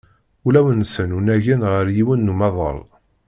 [0.47, 2.79] Ulawen-sen unagen ɣer yiwen n umaḍal.